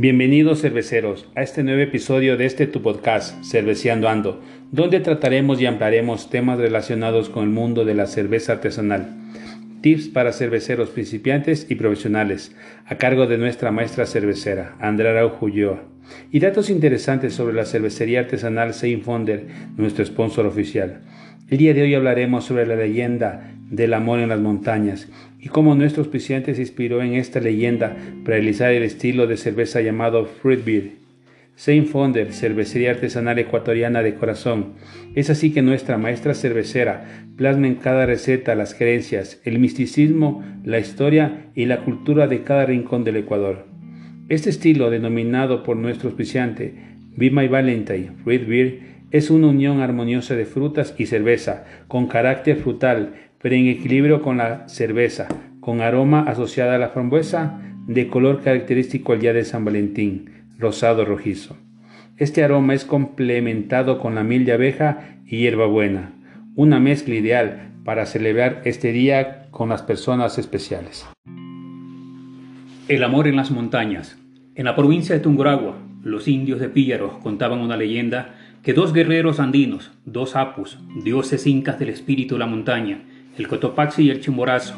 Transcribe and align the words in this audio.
Bienvenidos 0.00 0.60
cerveceros 0.60 1.26
a 1.34 1.42
este 1.42 1.64
nuevo 1.64 1.80
episodio 1.82 2.36
de 2.36 2.46
este 2.46 2.68
tu 2.68 2.82
podcast, 2.82 3.42
Cerveceando 3.42 4.08
Ando, 4.08 4.40
donde 4.70 5.00
trataremos 5.00 5.60
y 5.60 5.66
ampliaremos 5.66 6.30
temas 6.30 6.56
relacionados 6.56 7.28
con 7.28 7.42
el 7.42 7.50
mundo 7.50 7.84
de 7.84 7.94
la 7.94 8.06
cerveza 8.06 8.52
artesanal. 8.52 9.08
Tips 9.80 10.06
para 10.06 10.32
cerveceros 10.32 10.90
principiantes 10.90 11.66
y 11.68 11.74
profesionales, 11.74 12.54
a 12.86 12.94
cargo 12.94 13.26
de 13.26 13.38
nuestra 13.38 13.72
maestra 13.72 14.06
cervecera, 14.06 14.76
Andrea 14.78 15.10
Araujo. 15.10 15.48
Y 16.30 16.38
datos 16.38 16.70
interesantes 16.70 17.34
sobre 17.34 17.56
la 17.56 17.64
cervecería 17.64 18.20
artesanal 18.20 18.74
Sein 18.74 19.02
Fonder, 19.02 19.48
nuestro 19.76 20.04
sponsor 20.04 20.46
oficial. 20.46 21.00
El 21.48 21.58
día 21.58 21.74
de 21.74 21.82
hoy 21.82 21.94
hablaremos 21.96 22.44
sobre 22.44 22.66
la 22.66 22.76
leyenda 22.76 23.52
del 23.70 23.94
amor 23.94 24.20
en 24.20 24.28
las 24.28 24.40
montañas 24.40 25.08
y 25.40 25.48
cómo 25.48 25.74
nuestro 25.74 26.02
auspiciante 26.02 26.54
se 26.54 26.62
inspiró 26.62 27.02
en 27.02 27.14
esta 27.14 27.40
leyenda 27.40 27.96
para 28.24 28.36
realizar 28.36 28.72
el 28.72 28.82
estilo 28.82 29.26
de 29.26 29.36
cerveza 29.36 29.80
llamado 29.80 30.26
Fruit 30.26 30.64
Beer. 30.64 30.90
Saint 31.54 31.88
Fonder, 31.88 32.32
cervecería 32.32 32.92
artesanal 32.92 33.36
ecuatoriana 33.40 34.02
de 34.04 34.14
corazón. 34.14 34.74
Es 35.16 35.28
así 35.28 35.52
que 35.52 35.60
nuestra 35.60 35.98
maestra 35.98 36.34
cervecera 36.34 37.24
plasma 37.36 37.66
en 37.66 37.74
cada 37.74 38.06
receta 38.06 38.54
las 38.54 38.74
creencias, 38.74 39.40
el 39.44 39.58
misticismo, 39.58 40.44
la 40.64 40.78
historia 40.78 41.46
y 41.56 41.66
la 41.66 41.80
cultura 41.80 42.28
de 42.28 42.44
cada 42.44 42.64
rincón 42.64 43.02
del 43.02 43.16
Ecuador. 43.16 43.66
Este 44.28 44.50
estilo, 44.50 44.88
denominado 44.90 45.64
por 45.64 45.76
nuestro 45.76 46.10
auspiciante 46.10 46.74
Be 47.16 47.30
My 47.32 47.48
Valentine 47.48 48.12
Fruit 48.22 48.46
Beer, 48.46 48.80
es 49.10 49.30
una 49.30 49.48
unión 49.48 49.80
armoniosa 49.80 50.36
de 50.36 50.44
frutas 50.44 50.94
y 50.96 51.06
cerveza, 51.06 51.64
con 51.88 52.06
carácter 52.06 52.56
frutal, 52.56 53.14
pero 53.40 53.54
en 53.54 53.66
equilibrio 53.66 54.22
con 54.22 54.38
la 54.38 54.68
cerveza, 54.68 55.28
con 55.60 55.80
aroma 55.80 56.22
asociada 56.22 56.74
a 56.74 56.78
la 56.78 56.88
frambuesa, 56.88 57.60
de 57.86 58.08
color 58.08 58.42
característico 58.42 59.12
al 59.12 59.20
día 59.20 59.32
de 59.32 59.44
San 59.44 59.64
Valentín, 59.64 60.30
rosado 60.58 61.04
rojizo. 61.04 61.56
Este 62.16 62.42
aroma 62.42 62.74
es 62.74 62.84
complementado 62.84 63.98
con 63.98 64.14
la 64.14 64.24
miel 64.24 64.44
de 64.44 64.52
abeja 64.52 65.18
y 65.24 65.38
hierbabuena, 65.38 66.12
una 66.56 66.80
mezcla 66.80 67.14
ideal 67.14 67.72
para 67.84 68.06
celebrar 68.06 68.60
este 68.64 68.92
día 68.92 69.46
con 69.50 69.68
las 69.68 69.82
personas 69.82 70.36
especiales. 70.38 71.06
El 72.88 73.04
amor 73.04 73.28
en 73.28 73.36
las 73.36 73.50
montañas. 73.50 74.18
En 74.54 74.64
la 74.64 74.74
provincia 74.74 75.14
de 75.14 75.20
Tunguragua, 75.20 75.76
los 76.02 76.26
indios 76.26 76.58
de 76.58 76.68
Píllaros 76.68 77.18
contaban 77.22 77.60
una 77.60 77.76
leyenda 77.76 78.34
que 78.62 78.72
dos 78.72 78.92
guerreros 78.92 79.40
andinos, 79.40 79.92
dos 80.04 80.36
apus, 80.36 80.78
dioses 81.04 81.46
incas 81.46 81.78
del 81.78 81.90
espíritu 81.90 82.34
de 82.34 82.40
la 82.40 82.46
montaña, 82.46 83.04
el 83.38 83.46
Cotopaxi 83.46 84.02
y 84.02 84.10
el 84.10 84.20
Chimborazo, 84.20 84.74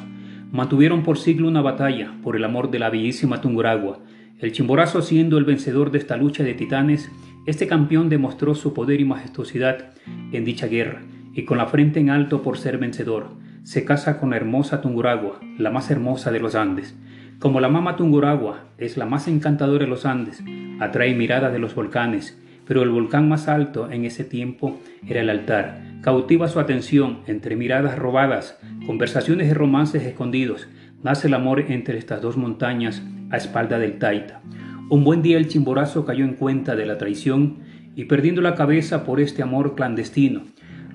mantuvieron 0.53 1.03
por 1.03 1.17
siglo 1.17 1.49
una 1.49 1.63
batalla 1.63 2.13
por 2.23 2.37
el 2.37 2.45
amor 2.45 2.71
de 2.71 2.79
la 2.79 2.91
bellísima 2.91 3.41
Tunguragua. 3.41 4.01
El 4.39 4.53
Chimborazo 4.53 5.01
siendo 5.01 5.39
el 5.39 5.45
vencedor 5.45 5.91
de 5.91 5.99
esta 5.99 6.19
lucha 6.19 6.45
de 6.45 6.53
titanes, 6.53 7.11
este 7.47 7.67
campeón 7.67 8.11
demostró 8.11 8.55
su 8.55 8.75
poder 8.75 9.01
y 9.01 9.05
majestuosidad 9.07 9.93
en 10.33 10.45
dicha 10.45 10.67
guerra, 10.67 11.01
y 11.33 11.45
con 11.45 11.57
la 11.57 11.67
frente 11.67 12.01
en 12.01 12.11
alto 12.11 12.43
por 12.43 12.59
ser 12.59 12.77
vencedor, 12.77 13.29
se 13.63 13.85
casa 13.87 14.21
con 14.21 14.31
la 14.31 14.37
hermosa 14.37 14.83
Tunguragua, 14.83 15.41
la 15.59 15.71
más 15.71 15.91
hermosa 15.91 16.31
de 16.31 16.41
los 16.41 16.55
Andes. 16.55 16.95
Como 17.39 17.61
la 17.61 17.71
mama 17.71 17.97
Tunguragua 17.97 18.65
es 18.77 18.99
la 18.99 19.07
más 19.07 19.27
encantadora 19.27 19.85
de 19.85 19.91
los 19.91 20.05
Andes, 20.05 20.43
atrae 20.81 21.15
miradas 21.15 21.53
de 21.53 21.59
los 21.59 21.75
volcanes, 21.75 22.39
pero 22.67 22.83
el 22.83 22.91
volcán 22.91 23.27
más 23.27 23.49
alto 23.49 23.91
en 23.91 24.05
ese 24.05 24.25
tiempo 24.25 24.79
era 25.09 25.23
el 25.23 25.31
altar, 25.31 25.90
Cautiva 26.03 26.49
su 26.49 26.59
atención 26.61 27.19
entre 27.27 27.57
miradas 27.57 27.99
robadas, 27.99 28.59
conversaciones 28.87 29.51
y 29.51 29.53
romances 29.53 30.03
escondidos. 30.03 30.67
Nace 31.03 31.29
el 31.29 31.35
amor 31.35 31.61
entre 31.69 31.99
estas 31.99 32.23
dos 32.23 32.39
montañas 32.39 33.03
a 33.31 33.37
espalda 33.37 33.79
del 33.79 33.99
Taita. 33.99 34.41
Un 34.89 35.05
buen 35.05 35.21
día 35.21 35.37
el 35.37 35.49
chimborazo 35.49 36.07
cayó 36.07 36.25
en 36.25 36.35
cuenta 36.35 36.75
de 36.75 36.87
la 36.87 36.97
traición 36.97 37.59
y 37.95 38.07
perdiendo 38.07 38.41
la 38.41 38.55
cabeza 38.55 39.05
por 39.05 39.21
este 39.21 39.43
amor 39.43 39.75
clandestino, 39.75 40.45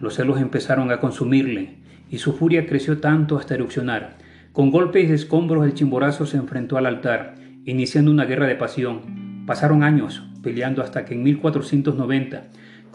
los 0.01 0.15
celos 0.15 0.41
empezaron 0.41 0.91
a 0.91 0.99
consumirle 0.99 1.75
y 2.09 2.17
su 2.17 2.33
furia 2.33 2.65
creció 2.65 2.97
tanto 2.97 3.37
hasta 3.37 3.53
erupcionar. 3.53 4.17
Con 4.53 4.71
golpes 4.71 5.09
y 5.09 5.13
escombros 5.13 5.65
el 5.65 5.75
chimborazo 5.75 6.25
se 6.25 6.37
enfrentó 6.37 6.77
al 6.77 6.87
altar, 6.87 7.35
iniciando 7.65 8.09
una 8.09 8.25
guerra 8.25 8.47
de 8.47 8.55
pasión. 8.55 9.43
Pasaron 9.45 9.83
años 9.83 10.23
peleando 10.41 10.81
hasta 10.81 11.05
que 11.05 11.13
en 11.13 11.23
1490 11.23 12.43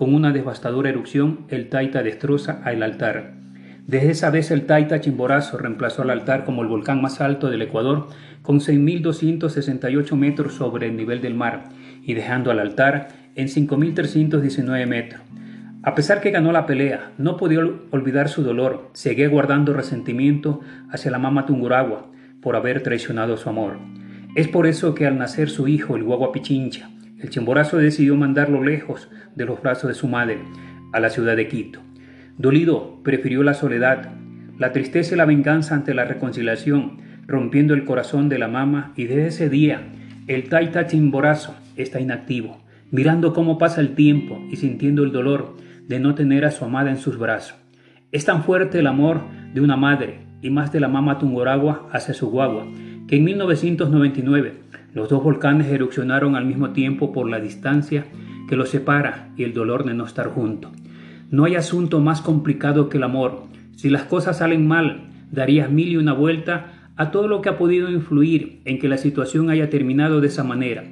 con 0.00 0.14
una 0.14 0.32
devastadora 0.32 0.88
erupción, 0.88 1.40
el 1.50 1.68
Taita 1.68 2.02
destroza 2.02 2.62
al 2.64 2.82
altar. 2.82 3.34
Desde 3.86 4.12
esa 4.12 4.30
vez 4.30 4.50
el 4.50 4.64
Taita 4.64 4.98
Chimborazo 5.02 5.58
reemplazó 5.58 6.00
al 6.00 6.08
altar 6.08 6.46
como 6.46 6.62
el 6.62 6.68
volcán 6.68 7.02
más 7.02 7.20
alto 7.20 7.50
del 7.50 7.60
Ecuador, 7.60 8.08
con 8.40 8.60
6.268 8.60 10.16
metros 10.16 10.54
sobre 10.54 10.86
el 10.86 10.96
nivel 10.96 11.20
del 11.20 11.34
mar, 11.34 11.64
y 12.02 12.14
dejando 12.14 12.50
al 12.50 12.60
altar 12.60 13.08
en 13.34 13.48
5.319 13.48 14.86
metros. 14.86 15.20
A 15.82 15.94
pesar 15.94 16.22
que 16.22 16.30
ganó 16.30 16.50
la 16.50 16.64
pelea, 16.64 17.12
no 17.18 17.36
podía 17.36 17.60
olvidar 17.90 18.30
su 18.30 18.42
dolor, 18.42 18.88
seguía 18.94 19.28
guardando 19.28 19.74
resentimiento 19.74 20.60
hacia 20.90 21.10
la 21.10 21.18
mama 21.18 21.44
Tunguragua 21.44 22.06
por 22.40 22.56
haber 22.56 22.82
traicionado 22.82 23.36
su 23.36 23.50
amor. 23.50 23.76
Es 24.34 24.48
por 24.48 24.66
eso 24.66 24.94
que 24.94 25.06
al 25.06 25.18
nacer 25.18 25.50
su 25.50 25.68
hijo, 25.68 25.94
el 25.94 26.04
Guagua 26.04 26.32
Pichincha, 26.32 26.88
el 27.22 27.30
Chimborazo 27.30 27.76
decidió 27.76 28.16
mandarlo 28.16 28.62
lejos 28.62 29.08
de 29.36 29.44
los 29.44 29.60
brazos 29.62 29.88
de 29.88 29.94
su 29.94 30.08
madre, 30.08 30.38
a 30.92 31.00
la 31.00 31.10
ciudad 31.10 31.36
de 31.36 31.48
Quito. 31.48 31.80
Dolido, 32.38 33.00
prefirió 33.02 33.42
la 33.42 33.54
soledad, 33.54 34.12
la 34.58 34.72
tristeza 34.72 35.14
y 35.14 35.18
la 35.18 35.26
venganza 35.26 35.74
ante 35.74 35.94
la 35.94 36.04
reconciliación, 36.04 36.98
rompiendo 37.26 37.74
el 37.74 37.84
corazón 37.84 38.28
de 38.28 38.38
la 38.38 38.48
mama 38.48 38.92
y 38.96 39.04
desde 39.04 39.28
ese 39.28 39.48
día 39.48 39.82
el 40.26 40.48
Taita 40.48 40.86
Chimborazo 40.86 41.54
está 41.76 42.00
inactivo, 42.00 42.62
mirando 42.90 43.32
cómo 43.32 43.58
pasa 43.58 43.80
el 43.80 43.94
tiempo 43.94 44.40
y 44.50 44.56
sintiendo 44.56 45.04
el 45.04 45.12
dolor 45.12 45.56
de 45.86 46.00
no 46.00 46.14
tener 46.14 46.44
a 46.44 46.50
su 46.50 46.64
amada 46.64 46.90
en 46.90 46.98
sus 46.98 47.18
brazos. 47.18 47.56
Es 48.12 48.24
tan 48.24 48.44
fuerte 48.44 48.78
el 48.78 48.86
amor 48.86 49.22
de 49.54 49.60
una 49.60 49.76
madre 49.76 50.20
y 50.42 50.50
más 50.50 50.72
de 50.72 50.80
la 50.80 50.88
mama 50.88 51.18
Tungoragua 51.18 51.88
hacia 51.92 52.14
su 52.14 52.30
guagua, 52.30 52.66
que 53.06 53.16
en 53.16 53.24
1999 53.24 54.54
los 54.92 55.08
dos 55.08 55.22
volcanes 55.22 55.68
erupcionaron 55.68 56.36
al 56.36 56.46
mismo 56.46 56.70
tiempo 56.70 57.12
por 57.12 57.28
la 57.28 57.40
distancia 57.40 58.06
que 58.48 58.56
los 58.56 58.70
separa 58.70 59.32
y 59.36 59.44
el 59.44 59.54
dolor 59.54 59.84
de 59.84 59.94
no 59.94 60.04
estar 60.04 60.28
juntos. 60.28 60.72
No 61.30 61.44
hay 61.44 61.54
asunto 61.54 62.00
más 62.00 62.20
complicado 62.20 62.88
que 62.88 62.96
el 62.96 63.04
amor. 63.04 63.44
Si 63.76 63.88
las 63.88 64.02
cosas 64.02 64.38
salen 64.38 64.66
mal, 64.66 65.10
darías 65.30 65.70
mil 65.70 65.88
y 65.88 65.96
una 65.96 66.12
vuelta 66.12 66.90
a 66.96 67.10
todo 67.12 67.28
lo 67.28 67.40
que 67.40 67.48
ha 67.48 67.56
podido 67.56 67.90
influir 67.90 68.60
en 68.64 68.78
que 68.78 68.88
la 68.88 68.98
situación 68.98 69.48
haya 69.48 69.70
terminado 69.70 70.20
de 70.20 70.26
esa 70.26 70.44
manera. 70.44 70.84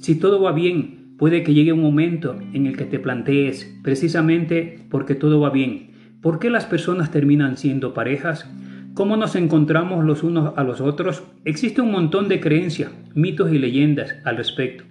Si 0.00 0.14
todo 0.14 0.40
va 0.40 0.52
bien, 0.52 1.14
puede 1.18 1.42
que 1.42 1.54
llegue 1.54 1.72
un 1.72 1.82
momento 1.82 2.36
en 2.52 2.66
el 2.66 2.76
que 2.76 2.84
te 2.84 2.98
plantees, 2.98 3.78
precisamente 3.82 4.80
porque 4.90 5.14
todo 5.14 5.38
va 5.40 5.50
bien, 5.50 5.90
¿por 6.20 6.38
qué 6.38 6.50
las 6.50 6.64
personas 6.64 7.10
terminan 7.10 7.56
siendo 7.56 7.94
parejas? 7.94 8.50
¿Cómo 8.94 9.16
nos 9.16 9.36
encontramos 9.36 10.04
los 10.04 10.22
unos 10.22 10.52
a 10.54 10.64
los 10.64 10.82
otros? 10.82 11.22
Existe 11.46 11.80
un 11.80 11.90
montón 11.90 12.28
de 12.28 12.40
creencias, 12.40 12.92
mitos 13.14 13.50
y 13.50 13.58
leyendas 13.58 14.16
al 14.22 14.36
respecto, 14.36 14.84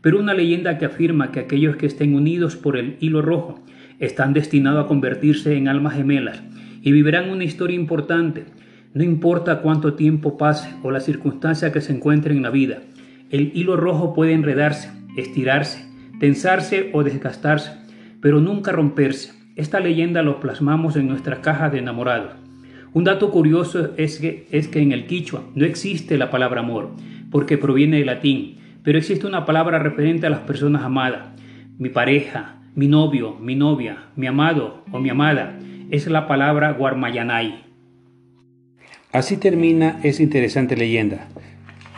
pero 0.00 0.18
una 0.18 0.32
leyenda 0.32 0.78
que 0.78 0.86
afirma 0.86 1.30
que 1.30 1.40
aquellos 1.40 1.76
que 1.76 1.84
estén 1.84 2.14
unidos 2.14 2.56
por 2.56 2.78
el 2.78 2.96
hilo 3.00 3.20
rojo 3.20 3.62
están 3.98 4.32
destinados 4.32 4.82
a 4.82 4.88
convertirse 4.88 5.54
en 5.54 5.68
almas 5.68 5.94
gemelas 5.94 6.42
y 6.80 6.92
vivirán 6.92 7.28
una 7.28 7.44
historia 7.44 7.76
importante, 7.76 8.46
no 8.94 9.04
importa 9.04 9.60
cuánto 9.60 9.92
tiempo 9.92 10.38
pase 10.38 10.74
o 10.82 10.90
la 10.90 11.00
circunstancia 11.00 11.72
que 11.72 11.82
se 11.82 11.92
encuentre 11.92 12.32
en 12.32 12.40
la 12.40 12.50
vida. 12.50 12.78
El 13.28 13.52
hilo 13.54 13.76
rojo 13.76 14.14
puede 14.14 14.32
enredarse, 14.32 14.90
estirarse, 15.18 15.86
tensarse 16.20 16.88
o 16.94 17.04
desgastarse, 17.04 17.72
pero 18.22 18.40
nunca 18.40 18.72
romperse. 18.72 19.34
Esta 19.56 19.78
leyenda 19.78 20.22
lo 20.22 20.40
plasmamos 20.40 20.96
en 20.96 21.06
nuestra 21.06 21.42
caja 21.42 21.68
de 21.68 21.80
enamorados. 21.80 22.41
Un 22.94 23.04
dato 23.04 23.30
curioso 23.30 23.92
es 23.96 24.18
que, 24.18 24.46
es 24.50 24.68
que 24.68 24.80
en 24.80 24.92
el 24.92 25.06
quichua 25.06 25.44
no 25.54 25.64
existe 25.64 26.18
la 26.18 26.30
palabra 26.30 26.60
amor, 26.60 26.90
porque 27.30 27.56
proviene 27.56 27.96
del 27.96 28.06
latín, 28.06 28.58
pero 28.84 28.98
existe 28.98 29.26
una 29.26 29.46
palabra 29.46 29.78
referente 29.78 30.26
a 30.26 30.30
las 30.30 30.40
personas 30.40 30.82
amadas. 30.82 31.28
Mi 31.78 31.88
pareja, 31.88 32.60
mi 32.74 32.88
novio, 32.88 33.36
mi 33.40 33.54
novia, 33.54 34.08
mi 34.14 34.26
amado 34.26 34.84
o 34.92 34.98
mi 34.98 35.08
amada, 35.08 35.58
es 35.90 36.06
la 36.06 36.26
palabra 36.26 36.72
guarmayanay. 36.72 37.64
Así 39.10 39.38
termina 39.38 39.98
esa 40.02 40.22
interesante 40.22 40.76
leyenda. 40.76 41.28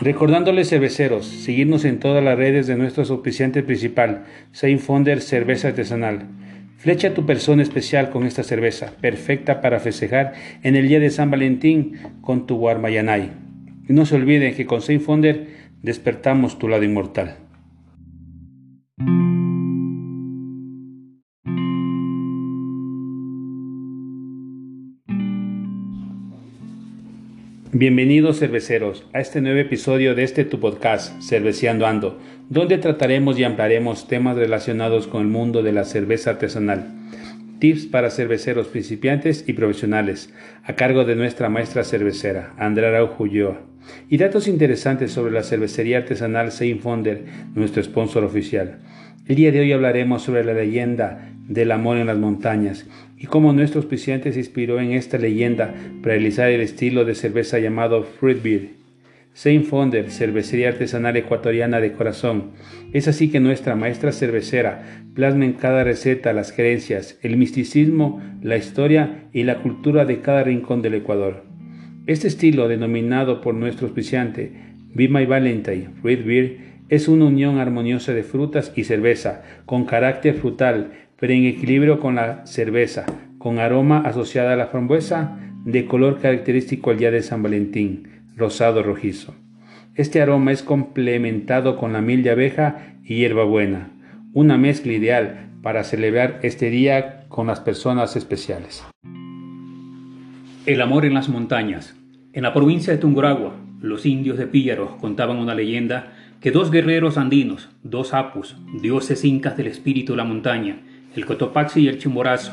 Recordándoles 0.01 0.69
cerveceros, 0.69 1.27
seguirnos 1.27 1.85
en 1.85 1.99
todas 1.99 2.23
las 2.23 2.37
redes 2.37 2.67
de 2.67 2.77
nuestro 2.77 3.05
auspiciante 3.05 3.63
principal, 3.63 4.27
Saint 4.53 4.81
Fonder 4.81 5.21
Cerveza 5.21 5.69
Artesanal. 5.69 6.27
Flecha 6.85 7.15
tu 7.15 7.25
persona 7.25 7.63
especial 7.63 8.11
con 8.11 8.27
esta 8.27 8.43
cerveza, 8.43 8.93
perfecta 9.01 9.63
para 9.63 9.81
festejar 9.81 10.35
en 10.63 10.77
el 10.77 10.87
día 10.87 11.01
de 11.01 11.09
San 11.09 11.31
Valentín 11.31 11.95
con 12.21 12.47
tu 12.47 12.59
Guarmayanay. 12.59 13.33
Y 13.89 13.95
no 13.95 14.05
se 14.05 14.17
olviden 14.17 14.55
que 14.55 14.67
con 14.67 14.83
Saint 14.83 15.01
Fonder 15.01 15.47
despertamos 15.81 16.59
tu 16.59 16.69
lado 16.69 16.85
inmortal. 16.85 17.39
Bienvenidos 27.77 28.39
cerveceros 28.39 29.05
a 29.13 29.19
este 29.19 29.41
nuevo 29.41 29.59
episodio 29.59 30.15
de 30.15 30.23
este 30.23 30.45
tu 30.45 30.61
podcast, 30.61 31.21
Cerveceando 31.21 31.89
Ando, 31.89 32.21
donde 32.49 32.79
trataremos 32.79 33.37
y 33.37 33.43
ampliaremos 33.43 34.07
temas 34.07 34.37
relacionados 34.37 35.09
con 35.09 35.23
el 35.23 35.27
mundo 35.27 35.61
de 35.65 35.73
la 35.73 35.85
cerveza 35.85 36.31
artesanal. 36.31 36.87
Tips 37.59 37.87
para 37.87 38.11
cerveceros 38.11 38.69
principiantes 38.69 39.43
y 39.49 39.55
profesionales, 39.55 40.33
a 40.63 40.75
cargo 40.75 41.05
de 41.05 41.17
nuestra 41.17 41.49
maestra 41.49 41.83
cervecera, 41.83 42.55
Andrea 42.59 42.91
Araujo 42.91 43.27
Y 44.09 44.19
datos 44.19 44.47
interesantes 44.47 45.11
sobre 45.11 45.33
la 45.33 45.43
cervecería 45.43 45.99
artesanal 45.99 46.53
Sein 46.53 46.79
Fonder, 46.79 47.25
nuestro 47.57 47.83
sponsor 47.83 48.23
oficial. 48.23 48.79
El 49.27 49.35
día 49.35 49.51
de 49.51 49.59
hoy 49.59 49.73
hablaremos 49.73 50.23
sobre 50.23 50.45
la 50.45 50.55
leyenda 50.55 51.33
del 51.49 51.73
amor 51.73 51.97
en 51.97 52.07
las 52.07 52.19
montañas 52.19 52.87
y 53.25 53.27
cómo 53.27 53.55
nuestro 53.55 53.81
auspiciante 53.81 54.35
se 54.35 54.41
inspiró 54.41 54.79
en 54.79 54.93
esta 54.93 55.17
leyenda 55.17 55.73
para 56.03 56.17
realizar 56.17 56.51
el 56.51 56.61
estilo 56.61 57.07
de 57.07 57.15
cerveza 57.15 57.59
llamado 57.59 58.03
Fruit 58.03 58.43
Beer. 58.43 58.69
Saint 59.33 59.65
Fonder, 59.65 60.11
cervecería 60.11 60.69
artesanal 60.69 61.17
ecuatoriana 61.17 61.81
de 61.81 61.93
corazón. 61.93 62.51
Es 62.93 63.09
así 63.09 63.31
que 63.31 63.41
nuestra 63.41 63.77
maestra 63.77 64.13
cervecera 64.13 65.07
plasma 65.15 65.47
en 65.47 65.55
cada 65.55 65.85
receta 65.85 66.35
las 66.35 66.53
creencias, 66.53 67.19
el 67.23 67.39
misticismo, 67.39 68.23
la 68.43 68.59
historia 68.59 69.25
y 69.33 69.45
la 69.45 69.63
cultura 69.63 70.05
de 70.05 70.21
cada 70.21 70.45
rincón 70.45 70.83
del 70.83 70.93
Ecuador. 70.93 71.45
Este 72.07 72.29
estilo, 72.29 72.69
denominado 72.69 73.41
por 73.41 73.55
nuestro 73.55 73.87
auspiciante 73.87 74.53
Be 74.93 75.09
My 75.09 75.25
Valentine 75.25 75.89
Fruit 76.03 76.23
Beer, 76.27 76.74
es 76.95 77.09
una 77.09 77.27
unión 77.27 77.59
armoniosa 77.59 78.13
de 78.13 78.23
frutas 78.23 78.73
y 78.77 78.85
cerveza, 78.85 79.43
con 79.67 79.85
carácter 79.85 80.35
frutal, 80.35 80.93
pero 81.19 81.33
en 81.33 81.45
equilibrio 81.45 82.01
con 82.01 82.15
la 82.15 82.47
cerveza, 82.47 83.05
con 83.39 83.59
aroma 83.59 84.01
asociada 84.01 84.53
a 84.53 84.57
la 84.57 84.69
frambuesa, 84.69 85.39
de 85.65 85.87
color 85.87 86.21
característico 86.21 86.91
al 86.91 86.99
día 86.99 87.11
de 87.11 87.23
San 87.23 87.43
Valentín, 87.43 88.09
rosado 88.37 88.83
rojizo. 88.83 89.35
Este 89.95 90.21
aroma 90.21 90.53
es 90.53 90.63
complementado 90.63 91.77
con 91.77 91.93
la 91.93 92.01
miel 92.01 92.23
de 92.23 92.31
abeja 92.31 92.97
y 93.05 93.17
hierbabuena, 93.17 93.91
una 94.33 94.59
mezcla 94.59 94.93
ideal 94.93 95.51
para 95.63 95.85
celebrar 95.85 96.41
este 96.43 96.69
día 96.69 97.25
con 97.29 97.47
las 97.47 97.61
personas 97.61 98.17
especiales. 98.17 98.85
El 100.67 100.81
amor 100.81 101.05
en 101.05 101.15
las 101.15 101.29
montañas. 101.29 101.97
En 102.33 102.43
la 102.43 102.53
provincia 102.53 102.93
de 102.93 102.99
Tunguragua, 102.99 103.55
los 103.81 104.07
indios 104.07 104.39
de 104.39 104.47
Píllaros 104.47 104.97
contaban 104.97 105.37
una 105.37 105.55
leyenda 105.55 106.13
que 106.45 106.51
dos 106.51 106.71
guerreros 106.71 107.17
andinos, 107.17 107.71
dos 107.83 108.13
apus, 108.13 108.59
dioses 108.83 109.25
incas 109.25 109.57
del 109.57 109.67
espíritu 109.67 110.13
de 110.13 110.19
la 110.19 110.25
montaña, 110.25 110.77
el 111.17 111.25
Cotopaxi 111.25 111.81
y 111.81 111.89
el 111.89 111.97
Chimborazo, 111.97 112.53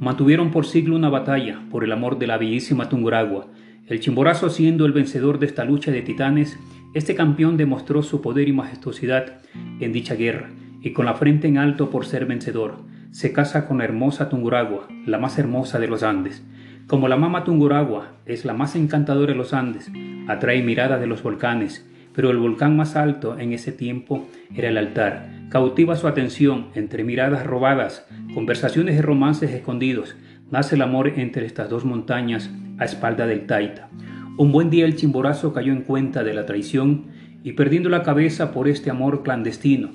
mantuvieron 0.00 0.50
por 0.50 0.64
siglo 0.64 0.96
una 0.96 1.10
batalla 1.10 1.60
por 1.70 1.84
el 1.84 1.92
amor 1.92 2.18
de 2.18 2.28
la 2.28 2.38
bellísima 2.38 2.88
Tunguragua. 2.88 3.48
El 3.88 4.00
Chimborazo 4.00 4.48
siendo 4.48 4.86
el 4.86 4.92
vencedor 4.92 5.38
de 5.38 5.44
esta 5.44 5.66
lucha 5.66 5.90
de 5.90 6.00
titanes, 6.00 6.58
este 6.94 7.14
campeón 7.14 7.58
demostró 7.58 8.02
su 8.02 8.22
poder 8.22 8.48
y 8.48 8.54
majestuosidad 8.54 9.34
en 9.80 9.92
dicha 9.92 10.14
guerra, 10.14 10.48
y 10.80 10.94
con 10.94 11.04
la 11.04 11.12
frente 11.12 11.46
en 11.46 11.58
alto 11.58 11.90
por 11.90 12.06
ser 12.06 12.24
vencedor, 12.24 12.78
se 13.10 13.34
casa 13.34 13.68
con 13.68 13.76
la 13.76 13.84
hermosa 13.84 14.30
Tunguragua, 14.30 14.88
la 15.04 15.18
más 15.18 15.38
hermosa 15.38 15.78
de 15.78 15.88
los 15.88 16.02
Andes. 16.02 16.42
Como 16.86 17.06
la 17.06 17.18
mama 17.18 17.44
Tunguragua 17.44 18.12
es 18.24 18.46
la 18.46 18.54
más 18.54 18.76
encantadora 18.76 19.34
de 19.34 19.38
los 19.38 19.52
Andes, 19.52 19.92
atrae 20.26 20.62
miradas 20.62 21.00
de 21.00 21.06
los 21.06 21.22
volcanes, 21.22 21.86
pero 22.16 22.30
el 22.30 22.38
volcán 22.38 22.76
más 22.76 22.96
alto 22.96 23.38
en 23.38 23.52
ese 23.52 23.72
tiempo 23.72 24.26
era 24.54 24.70
el 24.70 24.78
altar. 24.78 25.28
Cautiva 25.50 25.96
su 25.96 26.08
atención 26.08 26.68
entre 26.74 27.04
miradas 27.04 27.46
robadas, 27.46 28.06
conversaciones 28.32 28.96
y 28.96 29.02
romances 29.02 29.50
escondidos. 29.50 30.16
Nace 30.50 30.76
el 30.76 30.82
amor 30.82 31.12
entre 31.16 31.44
estas 31.44 31.68
dos 31.68 31.84
montañas 31.84 32.50
a 32.78 32.86
espalda 32.86 33.26
del 33.26 33.46
Taita. 33.46 33.90
Un 34.38 34.50
buen 34.50 34.70
día 34.70 34.86
el 34.86 34.96
chimborazo 34.96 35.52
cayó 35.52 35.72
en 35.72 35.82
cuenta 35.82 36.24
de 36.24 36.32
la 36.32 36.46
traición 36.46 37.08
y 37.44 37.52
perdiendo 37.52 37.90
la 37.90 38.02
cabeza 38.02 38.50
por 38.50 38.66
este 38.66 38.90
amor 38.90 39.22
clandestino, 39.22 39.90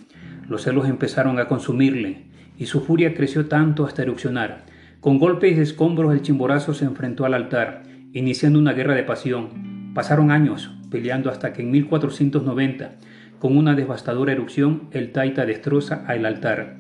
los 0.48 0.64
celos 0.64 0.88
empezaron 0.88 1.40
a 1.40 1.48
consumirle 1.48 2.26
y 2.58 2.68
su 2.68 2.82
furia 2.82 3.16
creció 3.16 3.48
tanto 3.48 3.86
hasta 3.86 4.04
erupcionar. 4.04 4.66
Con 5.00 5.18
golpes 5.18 5.58
y 5.58 5.62
escombros 5.62 6.14
el 6.14 6.22
chimborazo 6.22 6.76
se 6.76 6.86
enfrentó 6.86 7.26
al 7.26 7.34
altar, 7.34 7.82
iniciando 8.14 8.60
una 8.60 8.74
guerra 8.74 8.94
de 8.94 9.04
pasión. 9.04 9.94
Pasaron 9.96 10.30
años, 10.30 10.72
peleando 10.92 11.32
hasta 11.32 11.54
que 11.54 11.64
en 11.64 11.72
1490, 11.72 12.92
con 13.40 13.58
una 13.58 13.74
devastadora 13.74 14.34
erupción, 14.34 14.90
el 14.92 15.12
Taita 15.12 15.48
destroza 15.48 16.04
al 16.06 16.28
altar. 16.28 16.76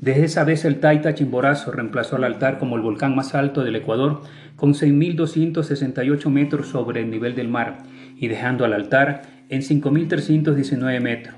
Desde 0.00 0.24
esa 0.24 0.44
vez 0.44 0.64
el 0.66 0.80
Taita 0.80 1.14
Chimborazo 1.14 1.70
reemplazó 1.70 2.16
al 2.16 2.24
altar 2.24 2.58
como 2.58 2.76
el 2.76 2.82
volcán 2.82 3.14
más 3.14 3.34
alto 3.34 3.64
del 3.64 3.76
Ecuador, 3.76 4.20
con 4.56 4.74
6.268 4.74 6.28
metros 6.28 6.66
sobre 6.66 7.00
el 7.00 7.10
nivel 7.10 7.34
del 7.34 7.48
mar, 7.48 7.78
y 8.16 8.28
dejando 8.28 8.64
al 8.64 8.74
altar 8.74 9.22
en 9.48 9.62
5.319 9.62 11.00
metros. 11.00 11.36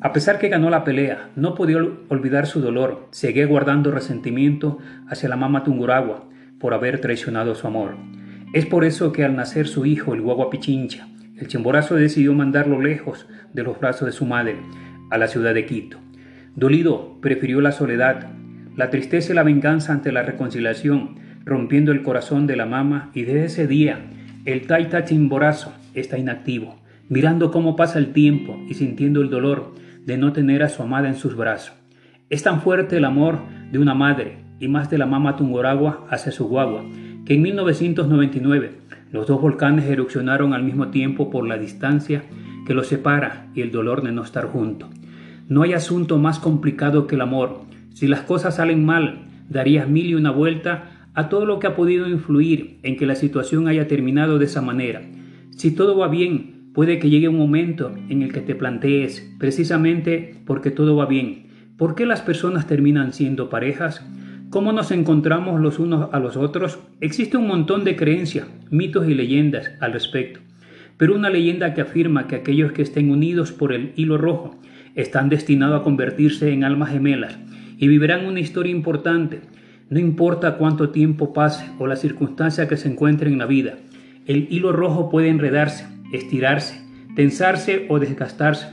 A 0.00 0.12
pesar 0.12 0.38
que 0.38 0.48
ganó 0.48 0.70
la 0.70 0.84
pelea, 0.84 1.30
no 1.36 1.54
podía 1.54 1.78
olvidar 2.08 2.46
su 2.46 2.60
dolor, 2.60 3.08
seguía 3.10 3.46
guardando 3.46 3.90
resentimiento 3.90 4.78
hacia 5.08 5.28
la 5.28 5.36
mama 5.36 5.64
Tunguragua 5.64 6.28
por 6.60 6.74
haber 6.74 7.00
traicionado 7.00 7.54
su 7.54 7.66
amor. 7.66 7.96
Es 8.52 8.66
por 8.66 8.84
eso 8.84 9.12
que 9.12 9.24
al 9.24 9.34
nacer 9.34 9.66
su 9.66 9.84
hijo, 9.84 10.14
el 10.14 10.20
Guagua 10.20 10.48
Pichincha, 10.48 11.08
el 11.38 11.48
chimborazo 11.48 11.96
decidió 11.96 12.32
mandarlo 12.34 12.80
lejos 12.80 13.26
de 13.52 13.62
los 13.62 13.78
brazos 13.78 14.06
de 14.06 14.12
su 14.12 14.24
madre, 14.24 14.56
a 15.10 15.18
la 15.18 15.28
ciudad 15.28 15.54
de 15.54 15.66
Quito. 15.66 15.98
Dolido, 16.54 17.18
prefirió 17.20 17.60
la 17.60 17.72
soledad, 17.72 18.28
la 18.76 18.90
tristeza 18.90 19.32
y 19.32 19.36
la 19.36 19.42
venganza 19.42 19.92
ante 19.92 20.12
la 20.12 20.22
reconciliación, 20.22 21.16
rompiendo 21.44 21.92
el 21.92 22.02
corazón 22.02 22.46
de 22.46 22.56
la 22.56 22.66
mama 22.66 23.10
y 23.14 23.22
desde 23.22 23.44
ese 23.44 23.66
día 23.66 24.10
el 24.44 24.66
taita 24.66 25.04
chimborazo 25.04 25.72
está 25.94 26.18
inactivo, 26.18 26.76
mirando 27.08 27.50
cómo 27.50 27.76
pasa 27.76 27.98
el 27.98 28.12
tiempo 28.12 28.58
y 28.68 28.74
sintiendo 28.74 29.20
el 29.20 29.30
dolor 29.30 29.74
de 30.04 30.16
no 30.18 30.32
tener 30.32 30.62
a 30.62 30.68
su 30.68 30.82
amada 30.82 31.08
en 31.08 31.16
sus 31.16 31.36
brazos. 31.36 31.74
Es 32.30 32.42
tan 32.42 32.60
fuerte 32.60 32.96
el 32.96 33.04
amor 33.04 33.40
de 33.70 33.78
una 33.78 33.94
madre 33.94 34.38
y 34.58 34.68
más 34.68 34.90
de 34.90 34.98
la 34.98 35.06
mama 35.06 35.36
Tungoragua 35.36 36.06
hacia 36.10 36.32
su 36.32 36.48
guagua, 36.48 36.84
que 37.26 37.34
en 37.34 37.42
1999 37.42 38.70
los 39.12 39.26
dos 39.26 39.40
volcanes 39.40 39.84
erupcionaron 39.86 40.54
al 40.54 40.62
mismo 40.62 40.88
tiempo 40.88 41.28
por 41.28 41.46
la 41.46 41.58
distancia 41.58 42.24
que 42.66 42.74
los 42.74 42.86
separa 42.86 43.48
y 43.54 43.60
el 43.60 43.72
dolor 43.72 44.02
de 44.02 44.12
no 44.12 44.22
estar 44.22 44.46
juntos. 44.46 44.88
No 45.48 45.62
hay 45.62 45.74
asunto 45.74 46.18
más 46.18 46.38
complicado 46.38 47.06
que 47.06 47.16
el 47.16 47.20
amor. 47.20 47.62
Si 47.94 48.06
las 48.06 48.22
cosas 48.22 48.56
salen 48.56 48.84
mal, 48.84 49.26
darías 49.48 49.88
mil 49.88 50.06
y 50.06 50.14
una 50.14 50.30
vuelta 50.30 51.08
a 51.14 51.28
todo 51.28 51.46
lo 51.46 51.58
que 51.58 51.66
ha 51.66 51.76
podido 51.76 52.08
influir 52.08 52.78
en 52.82 52.96
que 52.96 53.06
la 53.06 53.14
situación 53.14 53.68
haya 53.68 53.88
terminado 53.88 54.38
de 54.38 54.44
esa 54.44 54.62
manera. 54.62 55.02
Si 55.50 55.70
todo 55.70 55.96
va 55.96 56.08
bien, 56.08 56.70
puede 56.74 56.98
que 56.98 57.10
llegue 57.10 57.28
un 57.28 57.38
momento 57.38 57.94
en 58.08 58.22
el 58.22 58.32
que 58.32 58.40
te 58.40 58.54
plantees, 58.54 59.34
precisamente 59.38 60.42
porque 60.44 60.70
todo 60.70 60.94
va 60.94 61.06
bien, 61.06 61.46
¿por 61.76 61.94
qué 61.94 62.06
las 62.06 62.20
personas 62.20 62.66
terminan 62.66 63.12
siendo 63.12 63.48
parejas? 63.48 64.04
¿Cómo 64.56 64.72
nos 64.72 64.90
encontramos 64.90 65.60
los 65.60 65.78
unos 65.78 66.08
a 66.14 66.18
los 66.18 66.38
otros? 66.38 66.78
Existe 67.02 67.36
un 67.36 67.46
montón 67.46 67.84
de 67.84 67.94
creencias, 67.94 68.46
mitos 68.70 69.06
y 69.06 69.12
leyendas 69.12 69.70
al 69.80 69.92
respecto, 69.92 70.40
pero 70.96 71.14
una 71.14 71.28
leyenda 71.28 71.74
que 71.74 71.82
afirma 71.82 72.26
que 72.26 72.36
aquellos 72.36 72.72
que 72.72 72.80
estén 72.80 73.10
unidos 73.10 73.52
por 73.52 73.74
el 73.74 73.92
hilo 73.96 74.16
rojo 74.16 74.58
están 74.94 75.28
destinados 75.28 75.78
a 75.78 75.84
convertirse 75.84 76.54
en 76.54 76.64
almas 76.64 76.88
gemelas 76.88 77.36
y 77.76 77.86
vivirán 77.86 78.24
una 78.24 78.40
historia 78.40 78.72
importante, 78.72 79.42
no 79.90 79.98
importa 79.98 80.56
cuánto 80.56 80.88
tiempo 80.88 81.34
pase 81.34 81.70
o 81.78 81.86
la 81.86 81.96
circunstancia 81.96 82.66
que 82.66 82.78
se 82.78 82.88
encuentre 82.88 83.28
en 83.28 83.36
la 83.36 83.44
vida. 83.44 83.74
El 84.24 84.46
hilo 84.48 84.72
rojo 84.72 85.10
puede 85.10 85.28
enredarse, 85.28 85.86
estirarse, 86.14 86.80
tensarse 87.14 87.84
o 87.90 87.98
desgastarse, 87.98 88.68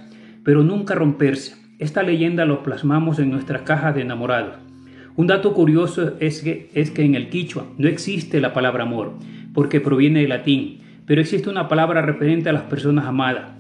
pero 0.45 0.63
nunca 0.63 0.95
romperse. 0.95 1.57
Esta 1.77 2.03
leyenda 2.03 2.45
lo 2.45 2.63
plasmamos 2.63 3.19
en 3.19 3.31
nuestra 3.31 3.65
caja 3.65 3.91
de 3.91 4.03
enamorados. 4.03 4.62
Un 5.15 5.27
dato 5.27 5.53
curioso 5.53 6.13
es 6.19 6.41
que, 6.41 6.69
es 6.73 6.89
que 6.89 7.03
en 7.03 7.13
el 7.13 7.29
quichua 7.29 7.67
no 7.77 7.87
existe 7.87 8.41
la 8.41 8.51
palabra 8.51 8.83
amor, 8.83 9.13
porque 9.53 9.79
proviene 9.79 10.21
del 10.21 10.29
latín, 10.29 10.79
pero 11.05 11.21
existe 11.21 11.49
una 11.49 11.67
palabra 11.67 12.01
referente 12.01 12.49
a 12.49 12.53
las 12.53 12.63
personas 12.63 13.05
amadas. 13.05 13.51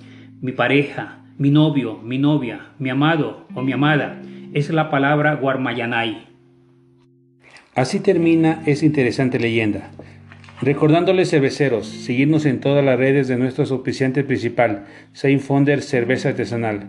Mi 0.41 0.51
pareja, 0.51 1.19
mi 1.37 1.51
novio, 1.51 1.99
mi 2.03 2.17
novia, 2.17 2.71
mi 2.79 2.89
amado 2.89 3.45
o 3.53 3.61
mi 3.61 3.71
amada, 3.71 4.19
es 4.53 4.71
la 4.71 4.89
palabra 4.89 5.35
guarmayanay. 5.35 6.25
Así 7.75 7.99
termina 7.99 8.63
esa 8.65 8.85
interesante 8.85 9.39
leyenda. 9.39 9.91
Recordándoles 10.61 11.29
cerveceros, 11.29 11.87
seguirnos 11.87 12.45
en 12.45 12.61
todas 12.61 12.83
las 12.83 12.97
redes 12.97 13.27
de 13.27 13.37
nuestro 13.37 13.63
auspiciante 13.65 14.23
principal, 14.23 14.85
Saint 15.11 15.41
Fonder 15.41 15.81
Cerveza 15.81 16.29
Artesanal. 16.29 16.87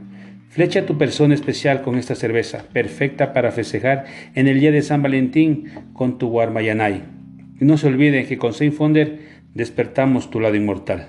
Flecha 0.54 0.86
tu 0.86 0.96
persona 0.96 1.34
especial 1.34 1.82
con 1.82 1.98
esta 1.98 2.14
cerveza, 2.14 2.66
perfecta 2.72 3.32
para 3.32 3.50
festejar 3.50 4.04
en 4.36 4.46
el 4.46 4.60
día 4.60 4.70
de 4.70 4.82
San 4.82 5.02
Valentín 5.02 5.64
con 5.94 6.16
tu 6.16 6.28
Guarmayanay. 6.28 7.02
Y 7.60 7.64
no 7.64 7.76
se 7.76 7.88
olviden 7.88 8.28
que 8.28 8.38
con 8.38 8.52
Saint 8.52 8.72
Fonder 8.72 9.18
despertamos 9.52 10.30
tu 10.30 10.38
lado 10.38 10.54
inmortal. 10.54 11.08